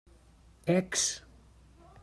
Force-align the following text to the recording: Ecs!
Ecs! 0.75 1.05